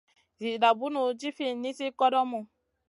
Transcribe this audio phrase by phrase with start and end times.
[0.41, 2.39] Zida bunu djivia nizi kodomu.